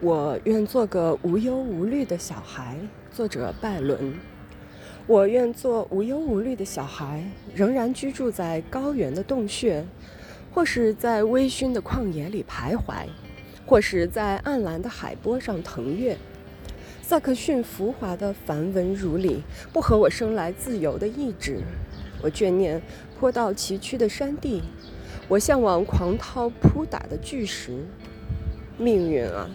[0.00, 2.76] 我愿做个无忧无虑的小孩。
[3.10, 4.14] 作者拜伦。
[5.08, 9.84] 我愿做无忧无虑的小孩，仍然居住在高原的洞穴，
[10.54, 13.06] 或是在微醺的旷野里徘徊，
[13.66, 16.16] 或是在暗蓝的海波上腾跃。
[17.02, 19.42] 萨克逊浮华的繁文缛理，
[19.72, 21.60] 不合我生来自由的意志。
[22.22, 22.80] 我眷念
[23.18, 24.62] 坡道崎岖的山地，
[25.26, 27.84] 我向往狂涛扑打的巨石。
[28.80, 29.50] 命运啊！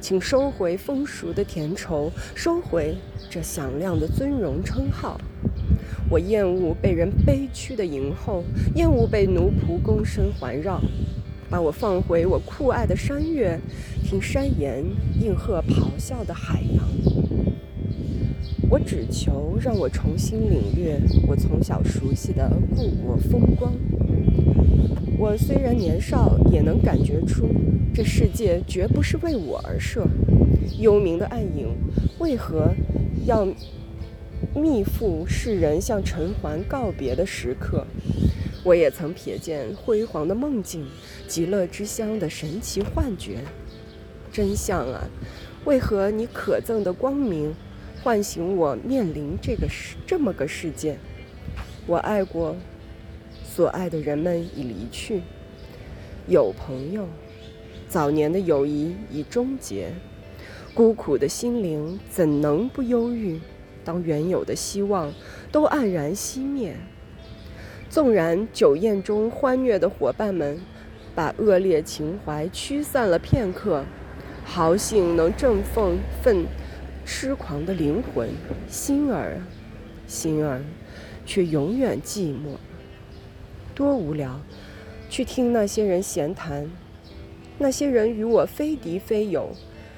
[0.00, 2.96] 请收回风俗的甜稠，收回
[3.28, 5.20] 这响亮的尊荣称号。
[6.08, 10.80] 我厌恶被人悲屈的迎候，厌恶被奴仆躬身环绕。
[11.48, 13.58] 把我放回我酷爱的山岳，
[14.04, 14.84] 听山岩
[15.20, 16.84] 应和咆哮的海洋。
[18.68, 23.72] 我只求让我重新领略我从小熟悉的故国风光。
[25.28, 27.48] 我虽然年少，也能感觉出
[27.92, 30.06] 这世界绝不是为我而设。
[30.78, 31.74] 幽冥的暗影，
[32.20, 32.72] 为何
[33.26, 33.44] 要
[34.54, 37.84] 密附世人向尘寰告别的时刻？
[38.62, 40.86] 我也曾瞥见辉煌的梦境，
[41.26, 43.38] 极乐之乡的神奇幻觉。
[44.30, 45.08] 真相啊，
[45.64, 47.52] 为何你可憎的光明，
[48.00, 50.96] 唤醒我面临这个世这么个世界？
[51.84, 52.54] 我爱过。
[53.56, 55.22] 所爱的人们已离去，
[56.28, 57.08] 有朋友，
[57.88, 59.94] 早年的友谊已终结，
[60.74, 63.40] 孤苦的心灵怎能不忧郁？
[63.82, 65.10] 当原有的希望
[65.50, 66.76] 都黯然熄灭，
[67.88, 70.60] 纵然酒宴中欢悦的伙伴们
[71.14, 73.86] 把恶劣情怀驱散了片刻，
[74.44, 76.44] 豪兴能振奋奋
[77.06, 78.28] 痴狂的灵魂，
[78.68, 79.40] 心儿，
[80.06, 80.60] 心儿，
[81.24, 82.58] 却永远寂寞。
[83.76, 84.40] 多无聊，
[85.10, 86.66] 去听那些人闲谈。
[87.58, 89.50] 那些人与我非敌非友，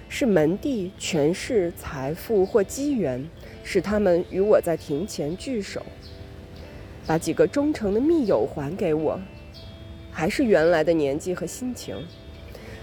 [0.08, 3.24] 是门第、权势、财富或机缘，
[3.62, 5.80] 使他们与我在庭前聚首。
[7.06, 9.20] 把几个忠诚的密友还给我，
[10.10, 11.96] 还是原来的年纪和心情。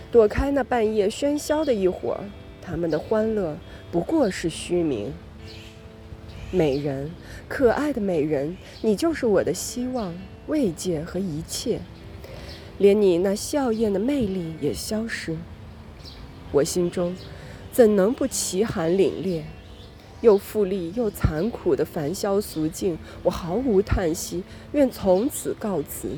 [0.09, 2.17] 躲开那半夜喧嚣的一伙，
[2.62, 3.57] 他们的欢乐
[3.91, 5.12] 不过是虚名。
[6.51, 7.11] 美人，
[7.47, 10.13] 可爱的美人，你就是我的希望。
[10.47, 11.79] 慰藉和一切，
[12.78, 15.35] 连你那笑靥的魅力也消失。
[16.51, 17.16] 我心中
[17.72, 19.41] 怎能不奇寒凛冽？
[20.22, 26.09] 又富丽又残酷的凡嚣俗境，我毫无叹息，愿从此告辞。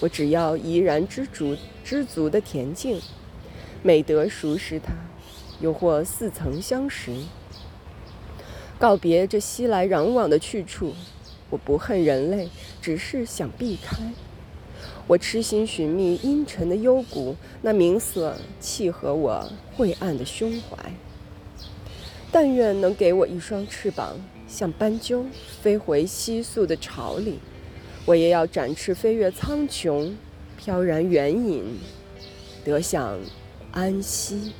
[0.00, 3.00] 我只要怡然知足、知足的恬静，
[3.82, 4.92] 美德熟识它，
[5.60, 7.12] 又或似曾相识。
[8.84, 10.92] 告别这熙来攘往的去处。
[11.48, 12.50] 我不恨人类，
[12.82, 13.96] 只是想避开。
[15.06, 20.76] 我痴心寻觅阴沉的幽谷，那明色契合我晦暗的胸怀。
[22.30, 25.24] 但愿能给我一双翅膀，像斑鸠
[25.62, 27.38] 飞回稀宿的巢里。
[28.04, 30.12] 我也要展翅飞越苍穹，
[30.58, 31.78] 飘然远引，
[32.62, 33.18] 得享
[33.72, 34.52] 安息。